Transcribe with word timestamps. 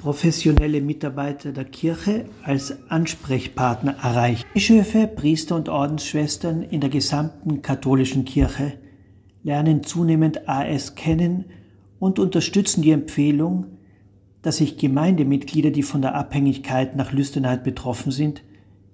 professionelle 0.00 0.80
Mitarbeiter 0.80 1.52
der 1.52 1.66
Kirche 1.66 2.24
als 2.42 2.74
Ansprechpartner 2.90 3.96
erreichen. 4.02 4.46
Bischöfe, 4.54 5.06
Priester 5.06 5.56
und 5.56 5.68
Ordensschwestern 5.68 6.62
in 6.62 6.80
der 6.80 6.90
gesamten 6.90 7.60
katholischen 7.60 8.24
Kirche 8.24 8.72
lernen 9.42 9.82
zunehmend 9.82 10.48
AS 10.48 10.94
kennen 10.94 11.44
und 11.98 12.18
unterstützen 12.18 12.82
die 12.82 12.92
Empfehlung, 12.92 13.66
dass 14.42 14.56
sich 14.56 14.78
Gemeindemitglieder, 14.78 15.70
die 15.70 15.82
von 15.82 16.00
der 16.00 16.14
Abhängigkeit 16.14 16.96
nach 16.96 17.12
Lüsternheit 17.12 17.62
betroffen 17.62 18.10
sind, 18.10 18.42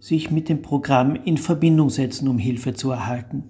sich 0.01 0.33
mit 0.33 0.49
dem 0.49 0.61
Programm 0.61 1.15
in 1.15 1.39
Verbindung 1.39 1.89
setzen, 1.89 2.27
um 2.27 2.39
Hilfe 2.39 2.75
zu 2.75 2.91
erhalten. 2.91 3.45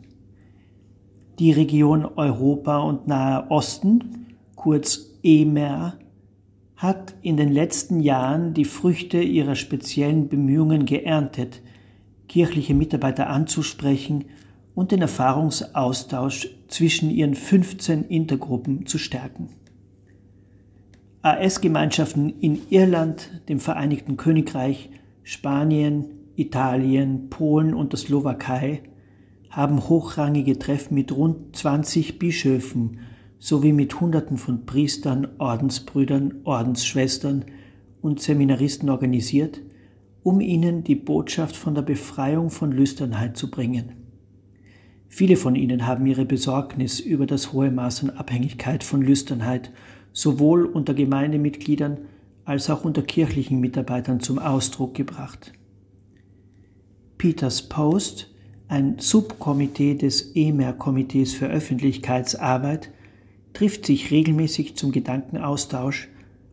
Die 1.39 1.53
Region 1.53 2.05
Europa 2.05 2.79
und 2.79 3.09
Nahe 3.09 3.51
Osten, 3.51 4.27
kurz 4.55 5.19
EMER, 5.23 5.99
hat 6.77 7.15
in 7.23 7.37
den 7.37 7.51
letzten 7.51 8.01
Jahren 8.01 8.53
die 8.53 8.67
Früchte 8.67 9.21
ihrer 9.21 9.55
speziellen 9.55 10.29
Bemühungen 10.29 10.85
geerntet, 10.85 11.63
kirchliche 12.29 12.75
Mitarbeiter 12.75 13.29
anzusprechen 13.31 14.27
und 14.75 14.93
den 14.93 15.01
Erfahrungsaustausch 15.01 16.49
zwischen 16.69 17.11
ihren 17.11 17.35
15 17.35 18.05
Intergruppen 18.05 18.87
zu 18.87 18.99
stärken. 18.99 19.49
AS-Gemeinschaften 21.23 22.29
in 22.41 22.61
Irland, 22.69 23.43
dem 23.49 23.59
Vereinigten 23.59 24.17
Königreich, 24.17 24.91
Spanien, 25.23 26.05
Italien, 26.37 27.31
Polen 27.31 27.75
und 27.75 27.93
der 27.93 27.99
Slowakei 27.99 28.83
haben 29.51 29.89
hochrangige 29.89 30.59
Treffen 30.59 30.95
mit 30.95 31.11
rund 31.11 31.57
20 31.57 32.19
Bischöfen 32.19 32.99
sowie 33.39 33.73
mit 33.73 34.01
Hunderten 34.01 34.39
von 34.39 34.67
Priestern, 34.67 35.29
Ordensbrüdern, 35.39 36.35
Ordensschwestern 36.45 37.45
und 38.01 38.21
Seminaristen 38.21 38.89
organisiert, 38.89 39.61
um 40.23 40.41
ihnen 40.41 40.85
die 40.85 40.95
Botschaft 40.95 41.57
von 41.57 41.75
der 41.75 41.83
Befreiung 41.83 42.51
von 42.51 42.73
Lüsternheit 42.73 43.37
zu 43.37 43.51
bringen. 43.51 43.93
Viele 45.09 45.37
von 45.37 45.55
ihnen 45.55 45.87
haben 45.87 46.07
ihre 46.07 46.25
Besorgnis 46.25 47.01
über 47.01 47.27
das 47.27 47.53
hohe 47.53 47.71
Maß 47.71 48.05
an 48.05 48.11
Abhängigkeit 48.11 48.83
von 48.83 49.03
Lüsternheit 49.03 49.71
sowohl 50.13 50.65
unter 50.65 50.95
Gemeindemitgliedern 50.95 51.99
als 52.45 52.71
auch 52.71 52.85
unter 52.85 53.03
kirchlichen 53.03 53.61
Mitarbeitern 53.61 54.21
zum 54.21 54.39
Ausdruck 54.39 54.95
gebracht. 54.95 55.53
Peters 57.19 57.69
Post, 57.69 58.31
ein 58.69 58.99
Subkomitee 58.99 59.95
des 59.95 60.35
EMER-Komitees 60.35 61.35
für 61.35 61.47
Öffentlichkeitsarbeit, 61.49 62.91
trifft 63.57 63.87
sich 63.87 64.11
regelmäßig 64.11 64.77
zum 64.77 64.93
Gedankenaustausch 64.93 66.09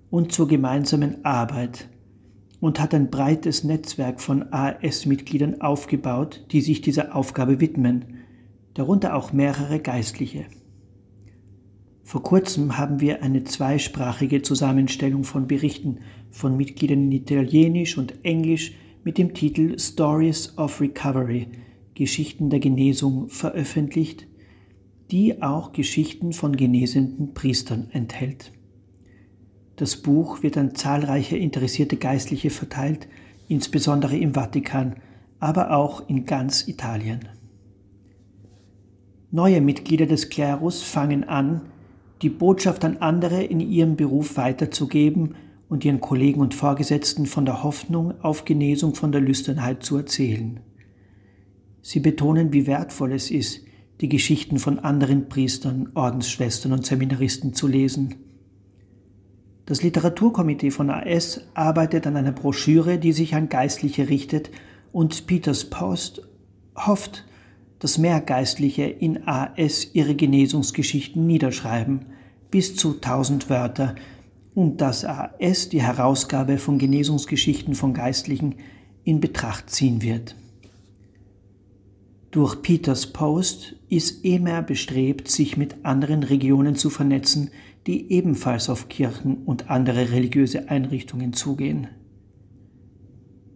und 0.09 0.31
zur 0.31 0.47
gemeinsamen 0.47 1.25
Arbeit 1.25 1.89
und 2.61 2.79
hat 2.79 2.93
ein 2.93 3.09
breites 3.09 3.65
Netzwerk 3.65 4.21
von 4.21 4.53
AS-Mitgliedern 4.53 5.59
aufgebaut, 5.59 6.45
die 6.53 6.61
sich 6.61 6.79
dieser 6.79 7.13
Aufgabe 7.13 7.59
widmen, 7.59 8.05
darunter 8.73 9.17
auch 9.17 9.33
mehrere 9.33 9.81
Geistliche. 9.81 10.45
Vor 12.05 12.23
kurzem 12.23 12.77
haben 12.77 13.01
wir 13.01 13.21
eine 13.21 13.43
zweisprachige 13.43 14.41
Zusammenstellung 14.41 15.25
von 15.25 15.45
Berichten 15.45 15.97
von 16.31 16.55
Mitgliedern 16.55 17.03
in 17.03 17.11
Italienisch 17.11 17.97
und 17.97 18.23
Englisch 18.23 18.75
mit 19.03 19.17
dem 19.17 19.33
Titel 19.33 19.77
Stories 19.77 20.57
of 20.57 20.79
Recovery 20.79 21.47
Geschichten 21.95 22.49
der 22.49 22.61
Genesung 22.61 23.27
veröffentlicht, 23.27 24.25
die 25.13 25.43
auch 25.43 25.73
Geschichten 25.73 26.33
von 26.33 26.57
genesenden 26.57 27.35
Priestern 27.35 27.87
enthält. 27.91 28.51
Das 29.75 29.97
Buch 29.97 30.41
wird 30.41 30.57
an 30.57 30.73
zahlreiche 30.73 31.37
interessierte 31.37 31.97
Geistliche 31.97 32.49
verteilt, 32.49 33.07
insbesondere 33.47 34.17
im 34.17 34.33
Vatikan, 34.33 34.95
aber 35.39 35.69
auch 35.69 36.09
in 36.09 36.25
ganz 36.25 36.67
Italien. 36.67 37.29
Neue 39.29 39.61
Mitglieder 39.61 40.07
des 40.07 40.29
Klerus 40.29 40.81
fangen 40.81 41.25
an, 41.25 41.61
die 42.23 42.29
Botschaft 42.29 42.83
an 42.83 42.97
andere 42.97 43.43
in 43.43 43.59
ihrem 43.59 43.95
Beruf 43.95 44.35
weiterzugeben 44.35 45.35
und 45.69 45.85
ihren 45.85 46.01
Kollegen 46.01 46.41
und 46.41 46.55
Vorgesetzten 46.55 47.27
von 47.27 47.45
der 47.45 47.61
Hoffnung 47.61 48.19
auf 48.23 48.45
Genesung 48.45 48.95
von 48.95 49.11
der 49.11 49.21
Lüsternheit 49.21 49.83
zu 49.83 49.95
erzählen. 49.95 50.59
Sie 51.83 51.99
betonen, 51.99 52.51
wie 52.51 52.65
wertvoll 52.65 53.11
es 53.13 53.29
ist, 53.29 53.61
die 54.03 54.09
Geschichten 54.09 54.59
von 54.59 54.79
anderen 54.79 55.29
Priestern, 55.29 55.89
Ordensschwestern 55.93 56.73
und 56.73 56.85
Seminaristen 56.85 57.53
zu 57.53 57.67
lesen. 57.67 58.15
Das 59.65 59.81
Literaturkomitee 59.81 60.71
von 60.71 60.89
AS 60.89 61.39
arbeitet 61.53 62.05
an 62.05 62.17
einer 62.17 62.33
Broschüre, 62.33 62.99
die 62.99 63.13
sich 63.13 63.33
an 63.33 63.47
Geistliche 63.47 64.09
richtet, 64.09 64.51
und 64.91 65.25
Peters 65.25 65.69
Post 65.69 66.27
hofft, 66.75 67.23
dass 67.79 67.97
mehr 67.97 68.19
Geistliche 68.19 68.83
in 68.83 69.25
AS 69.25 69.95
ihre 69.95 70.15
Genesungsgeschichten 70.15 71.25
niederschreiben, 71.25 72.07
bis 72.51 72.75
zu 72.75 72.95
1000 72.95 73.49
Wörter, 73.49 73.95
und 74.53 74.81
dass 74.81 75.05
AS 75.05 75.69
die 75.69 75.81
Herausgabe 75.81 76.57
von 76.57 76.77
Genesungsgeschichten 76.77 77.73
von 77.73 77.93
Geistlichen 77.93 78.55
in 79.05 79.21
Betracht 79.21 79.69
ziehen 79.69 80.01
wird. 80.01 80.35
Durch 82.33 82.63
Peters 82.63 83.05
Post 83.05 83.75
ist 83.89 84.25
EMER 84.25 84.63
bestrebt, 84.63 85.27
sich 85.27 85.55
mit 85.55 85.85
anderen 85.85 86.23
Regionen 86.23 86.75
zu 86.75 86.89
vernetzen, 86.89 87.51
die 87.85 88.11
ebenfalls 88.11 88.71
auf 88.71 88.89
Kirchen 88.89 89.43
und 89.43 89.69
andere 89.69 90.11
religiöse 90.11 90.67
Einrichtungen 90.67 91.33
zugehen. 91.33 91.89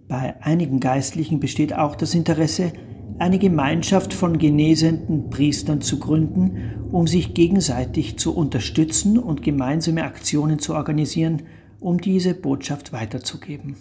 Bei 0.07 0.39
einigen 0.43 0.79
Geistlichen 0.79 1.39
besteht 1.39 1.73
auch 1.73 1.95
das 1.95 2.13
Interesse, 2.13 2.71
eine 3.17 3.39
Gemeinschaft 3.39 4.13
von 4.13 4.37
genesenden 4.37 5.31
Priestern 5.31 5.81
zu 5.81 5.97
gründen, 5.97 6.87
um 6.91 7.07
sich 7.07 7.33
gegenseitig 7.33 8.19
zu 8.19 8.35
unterstützen 8.35 9.17
und 9.17 9.41
gemeinsame 9.41 10.03
Aktionen 10.03 10.59
zu 10.59 10.75
organisieren, 10.75 11.41
um 11.79 11.99
diese 11.99 12.35
Botschaft 12.35 12.93
weiterzugeben. 12.93 13.75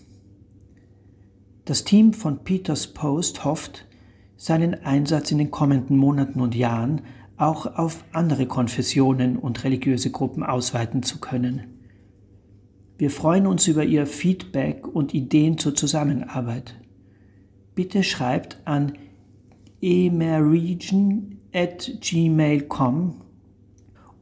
Das 1.66 1.84
Team 1.84 2.14
von 2.14 2.44
Peters 2.44 2.86
Post 2.86 3.44
hofft, 3.44 3.85
seinen 4.36 4.84
Einsatz 4.84 5.30
in 5.30 5.38
den 5.38 5.50
kommenden 5.50 5.96
Monaten 5.96 6.40
und 6.40 6.54
Jahren 6.54 7.02
auch 7.36 7.66
auf 7.78 8.04
andere 8.12 8.46
Konfessionen 8.46 9.36
und 9.36 9.64
religiöse 9.64 10.10
Gruppen 10.10 10.42
ausweiten 10.42 11.02
zu 11.02 11.18
können. 11.18 11.64
Wir 12.98 13.10
freuen 13.10 13.46
uns 13.46 13.66
über 13.68 13.84
Ihr 13.84 14.06
Feedback 14.06 14.86
und 14.86 15.12
Ideen 15.12 15.58
zur 15.58 15.74
Zusammenarbeit. 15.74 16.74
Bitte 17.74 18.02
schreibt 18.02 18.58
an 18.64 18.92
emerregion 19.82 21.36
at 21.52 21.92
gmail.com 22.00 23.20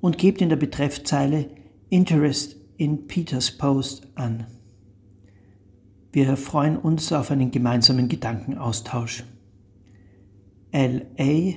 und 0.01 0.19
gebt 0.19 0.41
in 0.41 0.49
der 0.49 0.57
Betreffzeile 0.57 1.47
Interest 1.89 2.57
in 2.77 3.07
Peters 3.07 3.53
Post 3.53 4.09
an. 4.17 4.47
Wir 6.13 6.37
freuen 6.37 6.77
uns 6.77 7.13
auf 7.13 7.31
einen 7.31 7.53
gemeinsamen 7.53 8.09
Gedankenaustausch. 8.09 9.25
LA, 10.75 11.55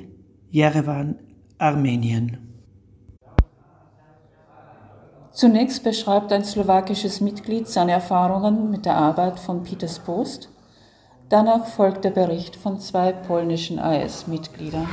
Jerewan, 0.52 1.20
Armenien. 1.58 2.38
Zunächst 5.32 5.84
beschreibt 5.84 6.32
ein 6.32 6.46
slowakisches 6.46 7.20
Mitglied 7.20 7.68
seine 7.68 7.92
Erfahrungen 7.92 8.72
mit 8.72 8.86
der 8.86 8.96
Arbeit 8.96 9.40
von 9.40 9.64
Peters 9.64 10.00
Post 10.00 10.50
Danach 11.30 11.66
folgt 11.66 12.06
der 12.06 12.12
Bericht 12.12 12.56
von 12.56 12.80
zwei 12.80 13.12
polnischen 13.12 13.80
AS-Mitgliedern. 13.80 14.88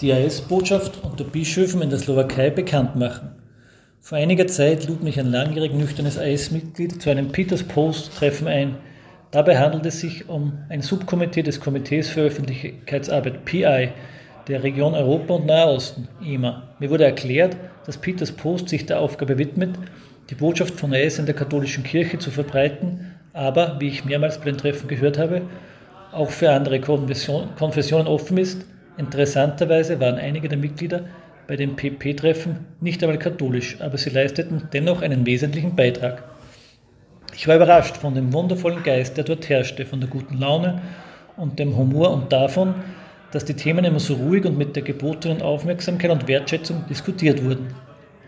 Die 0.00 0.10
AS-Botschaft 0.10 1.04
unter 1.04 1.24
Bischöfen 1.24 1.82
in 1.82 1.90
der 1.90 1.98
Slowakei 1.98 2.48
bekannt 2.48 2.96
machen. 2.96 3.32
Vor 4.00 4.16
einiger 4.16 4.46
Zeit 4.46 4.88
lud 4.88 5.02
mich 5.02 5.20
ein 5.20 5.30
langjährig 5.30 5.74
nüchternes 5.74 6.16
AS-Mitglied 6.16 7.02
zu 7.02 7.10
einem 7.10 7.30
Peters 7.30 7.62
Post-Treffen 7.62 8.48
ein. 8.48 8.76
Dabei 9.30 9.58
handelt 9.58 9.86
es 9.86 10.00
sich 10.00 10.28
um 10.28 10.58
ein 10.68 10.82
Subkomitee 10.82 11.42
des 11.42 11.60
Komitees 11.60 12.08
für 12.08 12.22
Öffentlichkeitsarbeit 12.22 13.44
PI 13.44 13.90
der 14.48 14.62
Region 14.62 14.94
Europa 14.94 15.34
und 15.34 15.46
Nahosten, 15.46 16.08
EMA. 16.24 16.74
Mir 16.78 16.90
wurde 16.90 17.04
erklärt, 17.04 17.56
dass 17.86 17.98
Peters 17.98 18.32
Post 18.32 18.68
sich 18.68 18.86
der 18.86 19.00
Aufgabe 19.00 19.38
widmet, 19.38 19.70
die 20.30 20.34
Botschaft 20.34 20.74
von 20.74 20.92
AS 20.92 21.18
in 21.18 21.26
der 21.26 21.34
katholischen 21.34 21.84
Kirche 21.84 22.18
zu 22.18 22.30
verbreiten 22.30 23.14
aber, 23.32 23.76
wie 23.80 23.88
ich 23.88 24.04
mehrmals 24.04 24.38
bei 24.38 24.46
den 24.46 24.58
Treffen 24.58 24.88
gehört 24.88 25.18
habe, 25.18 25.42
auch 26.12 26.30
für 26.30 26.50
andere 26.50 26.80
Konfessionen 26.80 28.06
offen 28.06 28.38
ist. 28.38 28.66
Interessanterweise 28.96 30.00
waren 30.00 30.16
einige 30.16 30.48
der 30.48 30.58
Mitglieder 30.58 31.04
bei 31.46 31.56
den 31.56 31.76
PP-Treffen 31.76 32.66
nicht 32.80 33.02
einmal 33.02 33.18
katholisch, 33.18 33.80
aber 33.80 33.98
sie 33.98 34.10
leisteten 34.10 34.68
dennoch 34.72 35.02
einen 35.02 35.26
wesentlichen 35.26 35.76
Beitrag. 35.76 36.24
Ich 37.34 37.46
war 37.48 37.56
überrascht 37.56 37.96
von 37.96 38.14
dem 38.14 38.32
wundervollen 38.32 38.82
Geist, 38.82 39.16
der 39.16 39.24
dort 39.24 39.48
herrschte, 39.48 39.86
von 39.86 40.00
der 40.00 40.10
guten 40.10 40.38
Laune 40.38 40.82
und 41.36 41.58
dem 41.58 41.76
Humor 41.76 42.12
und 42.12 42.32
davon, 42.32 42.74
dass 43.30 43.44
die 43.44 43.54
Themen 43.54 43.84
immer 43.84 44.00
so 44.00 44.14
ruhig 44.14 44.44
und 44.44 44.58
mit 44.58 44.76
der 44.76 44.82
gebotenen 44.82 45.40
Aufmerksamkeit 45.40 46.10
und 46.10 46.28
Wertschätzung 46.28 46.84
diskutiert 46.88 47.44
wurden. 47.44 47.68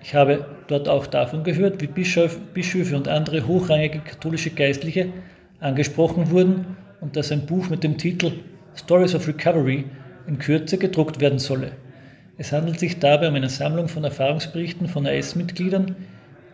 Ich 0.02 0.14
habe 0.14 0.46
dort 0.66 0.88
auch 0.88 1.06
davon 1.06 1.44
gehört, 1.44 1.80
wie 1.80 1.86
Bischöfe 1.86 2.96
und 2.96 3.08
andere 3.08 3.46
hochrangige 3.46 4.00
katholische 4.00 4.50
Geistliche 4.50 5.08
angesprochen 5.60 6.30
wurden 6.30 6.76
und 7.00 7.16
dass 7.16 7.32
ein 7.32 7.46
Buch 7.46 7.68
mit 7.68 7.84
dem 7.84 7.98
Titel 7.98 8.32
Stories 8.74 9.14
of 9.14 9.28
Recovery 9.28 9.84
in 10.26 10.38
Kürze 10.38 10.78
gedruckt 10.78 11.20
werden 11.20 11.38
solle. 11.38 11.72
Es 12.38 12.52
handelt 12.52 12.80
sich 12.80 12.98
dabei 12.98 13.28
um 13.28 13.34
eine 13.34 13.48
Sammlung 13.48 13.88
von 13.88 14.04
Erfahrungsberichten 14.04 14.88
von 14.88 15.06
AS-Mitgliedern, 15.06 15.96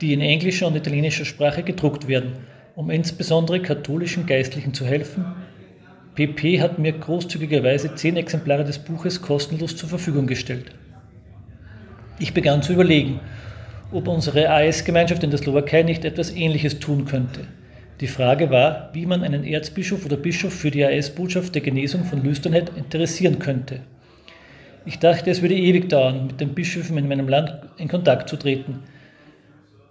die 0.00 0.12
in 0.12 0.20
englischer 0.20 0.66
und 0.66 0.76
italienischer 0.76 1.24
Sprache 1.24 1.62
gedruckt 1.62 2.08
werden, 2.08 2.32
um 2.74 2.90
insbesondere 2.90 3.60
katholischen 3.60 4.26
Geistlichen 4.26 4.74
zu 4.74 4.84
helfen. 4.86 5.24
PP 6.14 6.60
hat 6.60 6.78
mir 6.78 6.92
großzügigerweise 6.92 7.94
zehn 7.94 8.16
Exemplare 8.16 8.64
des 8.64 8.78
Buches 8.78 9.22
kostenlos 9.22 9.76
zur 9.76 9.88
Verfügung 9.88 10.26
gestellt. 10.26 10.72
Ich 12.18 12.34
begann 12.34 12.62
zu 12.62 12.72
überlegen, 12.72 13.20
ob 13.92 14.08
unsere 14.08 14.50
AS-Gemeinschaft 14.50 15.22
in 15.22 15.30
der 15.30 15.38
Slowakei 15.38 15.82
nicht 15.82 16.04
etwas 16.04 16.34
Ähnliches 16.34 16.78
tun 16.78 17.04
könnte. 17.04 17.46
Die 18.00 18.06
Frage 18.06 18.50
war, 18.50 18.90
wie 18.92 19.06
man 19.06 19.24
einen 19.24 19.44
Erzbischof 19.44 20.04
oder 20.04 20.16
Bischof 20.16 20.52
für 20.52 20.70
die 20.70 20.84
AS-Botschaft 20.84 21.54
der 21.54 21.62
Genesung 21.62 22.04
von 22.04 22.22
Lüsternheit 22.22 22.70
interessieren 22.76 23.38
könnte. 23.38 23.80
Ich 24.86 24.98
dachte, 24.98 25.30
es 25.30 25.42
würde 25.42 25.56
ewig 25.56 25.88
dauern, 25.88 26.28
mit 26.28 26.40
den 26.40 26.54
Bischöfen 26.54 26.96
in 26.96 27.08
meinem 27.08 27.28
Land 27.28 27.52
in 27.76 27.88
Kontakt 27.88 28.28
zu 28.28 28.36
treten, 28.36 28.80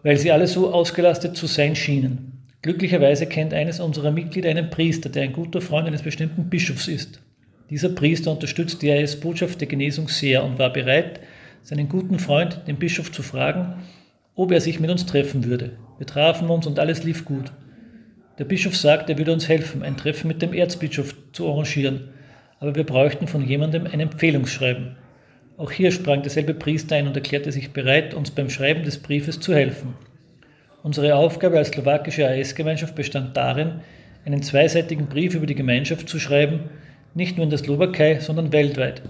weil 0.03 0.17
sie 0.17 0.31
alle 0.31 0.47
so 0.47 0.73
ausgelastet 0.73 1.35
zu 1.35 1.47
sein 1.47 1.75
schienen. 1.75 2.43
Glücklicherweise 2.61 3.27
kennt 3.27 3.53
eines 3.53 3.79
unserer 3.79 4.11
Mitglieder 4.11 4.49
einen 4.49 4.69
Priester, 4.69 5.09
der 5.09 5.23
ein 5.23 5.33
guter 5.33 5.61
Freund 5.61 5.87
eines 5.87 6.01
bestimmten 6.01 6.49
Bischofs 6.49 6.87
ist. 6.87 7.21
Dieser 7.69 7.89
Priester 7.89 8.31
unterstützt 8.31 8.81
die 8.81 8.91
AS-Botschaft 8.91 9.59
der 9.61 9.67
Genesung 9.67 10.07
sehr 10.07 10.43
und 10.43 10.57
war 10.57 10.71
bereit, 10.71 11.19
seinen 11.63 11.89
guten 11.89 12.17
Freund, 12.17 12.61
den 12.67 12.77
Bischof, 12.77 13.11
zu 13.11 13.23
fragen, 13.23 13.83
ob 14.35 14.51
er 14.51 14.61
sich 14.61 14.79
mit 14.79 14.89
uns 14.89 15.05
treffen 15.05 15.45
würde. 15.45 15.77
Wir 15.97 16.07
trafen 16.07 16.49
uns 16.49 16.65
und 16.65 16.79
alles 16.79 17.03
lief 17.03 17.25
gut. 17.25 17.51
Der 18.39 18.45
Bischof 18.45 18.77
sagt, 18.77 19.09
er 19.09 19.17
würde 19.17 19.33
uns 19.33 19.49
helfen, 19.49 19.83
ein 19.83 19.97
Treffen 19.97 20.27
mit 20.27 20.41
dem 20.41 20.53
Erzbischof 20.53 21.15
zu 21.33 21.49
arrangieren, 21.49 22.09
aber 22.59 22.75
wir 22.75 22.85
bräuchten 22.85 23.27
von 23.27 23.45
jemandem 23.45 23.87
ein 23.87 23.99
Empfehlungsschreiben. 23.99 24.95
Auch 25.57 25.71
hier 25.71 25.91
sprang 25.91 26.21
derselbe 26.21 26.53
Priester 26.53 26.95
ein 26.95 27.07
und 27.07 27.15
erklärte 27.15 27.51
sich 27.51 27.73
bereit, 27.73 28.13
uns 28.13 28.29
beim 28.29 28.51
Schreiben 28.51 28.83
des 28.83 28.99
Briefes 28.99 29.39
zu 29.39 29.55
helfen. 29.55 29.95
Unsere 30.83 31.15
Aufgabe 31.15 31.57
als 31.57 31.69
slowakische 31.69 32.29
AS-Gemeinschaft 32.29 32.93
bestand 32.93 33.35
darin, 33.35 33.81
einen 34.23 34.43
zweiseitigen 34.43 35.07
Brief 35.07 35.33
über 35.33 35.47
die 35.47 35.55
Gemeinschaft 35.55 36.07
zu 36.07 36.19
schreiben, 36.19 36.69
nicht 37.15 37.37
nur 37.37 37.43
in 37.43 37.49
der 37.49 37.57
Slowakei, 37.57 38.19
sondern 38.19 38.51
weltweit. 38.51 39.01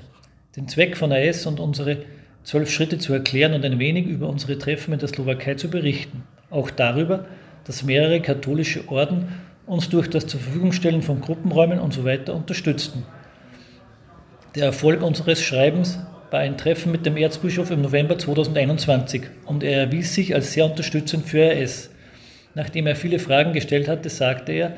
Den 0.56 0.70
Zweck 0.70 0.96
von 0.96 1.12
AS 1.12 1.46
und 1.46 1.60
unsere 1.60 1.98
zwölf 2.44 2.72
Schritte 2.72 2.98
zu 2.98 3.12
erklären 3.12 3.54
und 3.54 3.66
ein 3.66 3.78
wenig 3.78 4.06
über 4.08 4.30
unsere 4.30 4.58
Treffen 4.58 4.94
in 4.94 5.00
der 5.00 5.10
Slowakei 5.10 5.56
zu 5.56 5.70
berichten. 5.70 6.24
Auch 6.50 6.72
darüber, 6.72 7.26
dass 7.66 7.84
mehrere 7.84 8.22
katholische 8.22 8.88
Orden 8.88 9.34
uns 9.66 9.90
durch 9.90 10.10
das 10.10 10.28
zur 10.28 10.40
Verfügungstellen 10.40 11.02
von 11.02 11.20
Gruppenräumen 11.20 11.80
und 11.80 11.94
so 11.94 12.04
unterstützten. 12.04 13.04
Der 14.56 14.68
Erfolg 14.68 15.02
unseres 15.02 15.42
Schreibens 15.42 16.00
war 16.32 16.40
ein 16.40 16.58
Treffen 16.58 16.92
mit 16.92 17.06
dem 17.06 17.18
Erzbischof 17.18 17.72
im 17.72 17.82
November 17.82 18.18
2021 18.18 19.24
und 19.46 19.64
er 19.64 19.82
erwies 19.84 20.14
sich 20.14 20.36
als 20.36 20.54
sehr 20.54 20.66
unterstützend 20.66 21.26
für 21.26 21.42
RS. 21.42 21.90
Nachdem 22.56 22.88
er 22.88 22.96
viele 22.96 23.20
Fragen 23.20 23.54
gestellt 23.54 23.88
hatte, 23.88 24.10
sagte 24.10 24.52
er, 24.52 24.76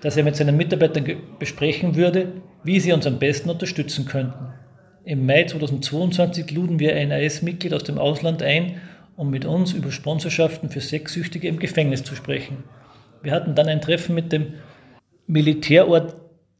dass 0.00 0.16
er 0.16 0.24
mit 0.24 0.36
seinen 0.36 0.56
Mitarbeitern 0.56 1.04
besprechen 1.38 1.96
würde, 1.96 2.32
wie 2.62 2.80
sie 2.80 2.92
uns 2.92 3.06
am 3.06 3.18
besten 3.18 3.50
unterstützen 3.50 4.06
könnten. 4.06 4.52
Im 5.04 5.26
Mai 5.26 5.44
2022 5.44 6.50
luden 6.52 6.78
wir 6.78 6.94
ein 6.94 7.12
AS-Mitglied 7.12 7.74
aus 7.74 7.84
dem 7.84 7.98
Ausland 7.98 8.42
ein, 8.42 8.80
um 9.16 9.30
mit 9.30 9.44
uns 9.44 9.72
über 9.72 9.90
Sponsorschaften 9.90 10.70
für 10.70 10.80
Sexsüchtige 10.80 11.48
im 11.48 11.58
Gefängnis 11.58 12.04
zu 12.04 12.14
sprechen. 12.14 12.64
Wir 13.22 13.32
hatten 13.32 13.54
dann 13.54 13.68
ein 13.68 13.80
Treffen 13.80 14.14
mit 14.14 14.32
dem 14.32 14.54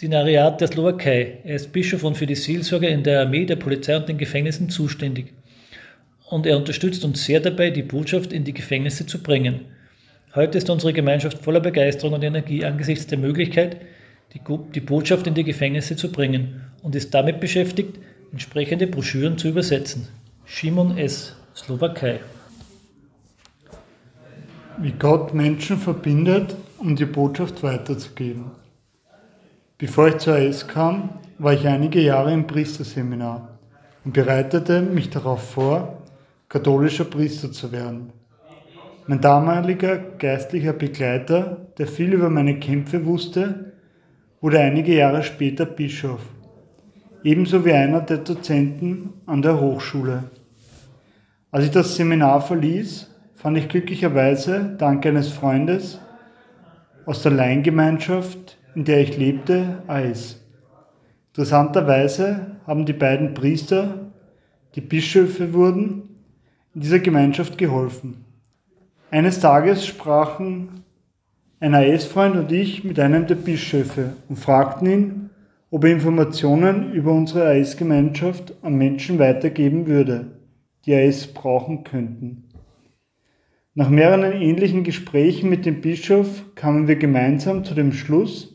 Militärordinariat 0.00 0.60
der 0.60 0.68
Slowakei. 0.68 1.38
Er 1.42 1.56
ist 1.56 1.72
Bischof 1.72 2.04
und 2.04 2.16
für 2.16 2.26
die 2.26 2.36
Seelsorge 2.36 2.86
in 2.86 3.02
der 3.02 3.22
Armee, 3.22 3.46
der 3.46 3.56
Polizei 3.56 3.96
und 3.96 4.08
den 4.08 4.16
Gefängnissen 4.16 4.70
zuständig. 4.70 5.32
Und 6.30 6.46
er 6.46 6.56
unterstützt 6.56 7.04
uns 7.04 7.24
sehr 7.24 7.40
dabei, 7.40 7.70
die 7.70 7.82
Botschaft 7.82 8.32
in 8.32 8.44
die 8.44 8.52
Gefängnisse 8.52 9.06
zu 9.06 9.20
bringen. 9.20 9.62
Heute 10.36 10.58
ist 10.58 10.70
unsere 10.70 10.92
Gemeinschaft 10.92 11.38
voller 11.38 11.58
Begeisterung 11.58 12.14
und 12.14 12.22
Energie 12.22 12.64
angesichts 12.64 13.08
der 13.08 13.18
Möglichkeit, 13.18 13.78
die, 14.34 14.40
die 14.72 14.80
Botschaft 14.80 15.26
in 15.26 15.34
die 15.34 15.42
Gefängnisse 15.42 15.96
zu 15.96 16.12
bringen 16.12 16.60
und 16.84 16.94
ist 16.94 17.12
damit 17.12 17.40
beschäftigt, 17.40 17.98
entsprechende 18.30 18.86
Broschüren 18.86 19.36
zu 19.36 19.48
übersetzen. 19.48 20.06
Shimon 20.44 20.96
S., 20.96 21.34
Slowakei. 21.56 22.20
Wie 24.80 24.92
Gott 24.92 25.34
Menschen 25.34 25.76
verbindet, 25.76 26.54
um 26.78 26.94
die 26.94 27.04
Botschaft 27.04 27.64
weiterzugeben. 27.64 28.52
Bevor 29.78 30.08
ich 30.08 30.18
zur 30.18 30.34
AS 30.34 30.66
kam, 30.66 31.10
war 31.38 31.52
ich 31.52 31.66
einige 31.66 32.00
Jahre 32.00 32.32
im 32.32 32.46
Priesterseminar 32.46 33.58
und 34.04 34.12
bereitete 34.12 34.82
mich 34.82 35.08
darauf 35.08 35.50
vor, 35.50 36.02
katholischer 36.48 37.04
Priester 37.04 37.52
zu 37.52 37.72
werden. 37.72 38.12
Mein 39.06 39.20
damaliger 39.20 39.96
geistlicher 39.96 40.72
Begleiter, 40.72 41.68
der 41.78 41.86
viel 41.86 42.12
über 42.12 42.28
meine 42.28 42.58
Kämpfe 42.58 43.06
wusste, 43.06 43.72
wurde 44.40 44.60
einige 44.60 44.94
Jahre 44.94 45.22
später 45.22 45.64
Bischof 45.64 46.20
ebenso 47.24 47.64
wie 47.64 47.72
einer 47.72 48.00
der 48.00 48.18
Dozenten 48.18 49.12
an 49.26 49.42
der 49.42 49.60
Hochschule. 49.60 50.24
Als 51.50 51.64
ich 51.64 51.70
das 51.70 51.96
Seminar 51.96 52.40
verließ, 52.40 53.10
fand 53.34 53.58
ich 53.58 53.68
glücklicherweise 53.68 54.76
dank 54.78 55.04
eines 55.06 55.28
Freundes 55.28 56.00
aus 57.06 57.22
der 57.22 57.32
Laiengemeinschaft, 57.32 58.57
in 58.78 58.84
der 58.84 59.00
ich 59.00 59.18
lebte, 59.18 59.82
Eis. 59.88 60.40
Interessanterweise 61.30 62.58
haben 62.64 62.86
die 62.86 62.92
beiden 62.92 63.34
Priester, 63.34 64.12
die 64.76 64.80
Bischöfe 64.80 65.52
wurden, 65.52 66.20
in 66.76 66.82
dieser 66.82 67.00
Gemeinschaft 67.00 67.58
geholfen. 67.58 68.24
Eines 69.10 69.40
Tages 69.40 69.84
sprachen 69.84 70.84
ein 71.58 71.74
AS-Freund 71.74 72.36
und 72.36 72.52
ich 72.52 72.84
mit 72.84 73.00
einem 73.00 73.26
der 73.26 73.34
Bischöfe 73.34 74.12
und 74.28 74.38
fragten 74.38 74.88
ihn, 74.88 75.30
ob 75.72 75.82
er 75.82 75.90
Informationen 75.90 76.92
über 76.92 77.10
unsere 77.10 77.48
AS-Gemeinschaft 77.48 78.54
an 78.62 78.76
Menschen 78.76 79.18
weitergeben 79.18 79.88
würde, 79.88 80.38
die 80.86 80.94
AS 80.94 81.26
brauchen 81.26 81.82
könnten. 81.82 82.44
Nach 83.74 83.90
mehreren 83.90 84.40
ähnlichen 84.40 84.84
Gesprächen 84.84 85.50
mit 85.50 85.66
dem 85.66 85.80
Bischof 85.80 86.44
kamen 86.54 86.86
wir 86.86 86.94
gemeinsam 86.94 87.64
zu 87.64 87.74
dem 87.74 87.92
Schluss, 87.92 88.54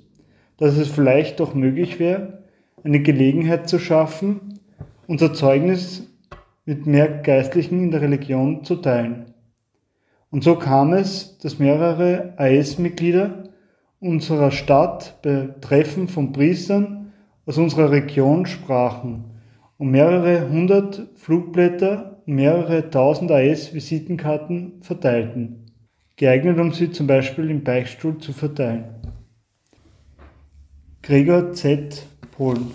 dass 0.64 0.78
es 0.78 0.88
vielleicht 0.88 1.42
doch 1.42 1.54
möglich 1.54 2.00
wäre, 2.00 2.42
eine 2.86 3.02
Gelegenheit 3.02 3.68
zu 3.68 3.80
schaffen, 3.80 4.62
unser 5.08 5.34
Zeugnis 5.34 6.10
mit 6.64 6.86
mehr 6.86 7.10
Geistlichen 7.10 7.84
in 7.84 7.92
der 7.92 8.00
Religion 8.00 8.64
zu 8.64 8.78
teilen. 8.78 9.26
Und 10.32 10.46
so 10.46 10.56
kam 10.56 10.94
es, 10.94 11.38
dass 11.40 11.60
mehrere 11.60 12.32
AS-Mitglieder 12.38 13.50
unserer 14.00 14.52
Stadt 14.52 15.20
bei 15.22 15.50
Treffen 15.60 16.08
von 16.08 16.32
Priestern 16.32 17.12
aus 17.46 17.58
unserer 17.58 17.92
Region 17.92 18.46
sprachen 18.46 19.26
und 19.78 19.92
mehrere 19.92 20.48
hundert 20.48 21.10
Flugblätter 21.16 22.22
und 22.26 22.36
mehrere 22.36 22.90
tausend 22.90 23.32
AS-Visitenkarten 23.32 24.76
verteilten, 24.80 25.66
geeignet, 26.16 26.58
um 26.58 26.72
sie 26.72 26.90
zum 26.90 27.06
Beispiel 27.06 27.50
im 27.50 27.66
Beichtstuhl 27.66 28.18
zu 28.20 28.32
verteilen. 28.32 29.03
Gregor 31.06 31.52
Z. 31.52 32.08
Polen 32.32 32.72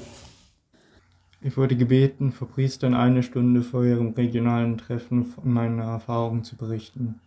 ich 1.41 1.57
wurde 1.57 1.77
gebeten, 1.77 2.31
vor 2.31 2.47
Priestern 2.47 2.93
eine 2.93 3.23
Stunde 3.23 3.63
vor 3.63 3.87
ihrem 3.87 4.11
regionalen 4.11 4.77
Treffen 4.77 5.25
von 5.25 5.51
meiner 5.51 5.85
Erfahrung 5.85 6.45
zu 6.45 6.55
berichten. 6.57 7.21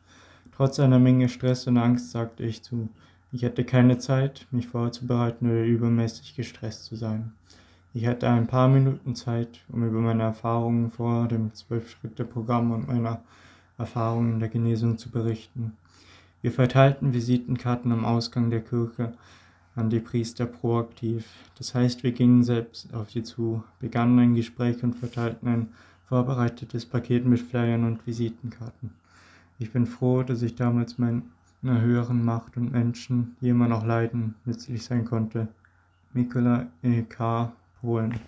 Trotz 0.55 0.79
einer 0.79 0.99
Menge 0.99 1.27
Stress 1.27 1.65
und 1.65 1.79
Angst 1.79 2.11
sagte 2.11 2.43
ich 2.43 2.61
zu, 2.61 2.87
ich 3.31 3.43
hatte 3.43 3.63
keine 3.63 3.97
Zeit, 3.97 4.45
mich 4.51 4.67
vorzubereiten 4.67 5.49
oder 5.49 5.63
übermäßig 5.63 6.35
gestresst 6.35 6.85
zu 6.85 6.95
sein. 6.95 7.31
Ich 7.95 8.05
hatte 8.05 8.29
ein 8.29 8.45
paar 8.45 8.67
Minuten 8.67 9.15
Zeit, 9.15 9.61
um 9.69 9.83
über 9.83 10.01
meine 10.01 10.21
Erfahrungen 10.21 10.91
vor 10.91 11.27
dem 11.27 11.51
Zwölf-Schritte-Programm 11.51 12.73
und 12.73 12.87
meiner 12.87 13.23
Erfahrungen 13.79 14.39
der 14.39 14.49
Genesung 14.49 14.99
zu 14.99 15.09
berichten. 15.09 15.73
Wir 16.43 16.51
verteilten 16.51 17.11
Visitenkarten 17.15 17.91
am 17.91 18.05
Ausgang 18.05 18.51
der 18.51 18.61
Kirche 18.61 19.13
an 19.75 19.89
die 19.89 19.99
Priester 19.99 20.45
proaktiv. 20.45 21.25
Das 21.57 21.73
heißt, 21.73 22.03
wir 22.03 22.11
gingen 22.11 22.43
selbst 22.43 22.93
auf 22.93 23.11
sie 23.11 23.23
zu, 23.23 23.63
begannen 23.79 24.19
ein 24.19 24.35
Gespräch 24.35 24.83
und 24.83 24.95
verteilten 24.95 25.47
ein 25.47 25.67
vorbereitetes 26.07 26.85
Paket 26.85 27.25
mit 27.25 27.39
Flyern 27.39 27.85
und 27.85 28.05
Visitenkarten. 28.05 28.91
Ich 29.59 29.71
bin 29.71 29.85
froh, 29.85 30.23
dass 30.23 30.41
ich 30.41 30.55
damals 30.55 30.97
mein 30.97 31.23
einer 31.63 31.81
höheren 31.81 32.23
Macht 32.25 32.57
und 32.57 32.71
Menschen, 32.71 33.35
die 33.39 33.49
immer 33.49 33.67
noch 33.67 33.85
leiden, 33.85 34.35
nützlich 34.45 34.83
sein 34.83 35.05
konnte. 35.05 35.47
Mikola 36.13 36.67
E.K. 36.81 37.51
Polen 37.79 38.19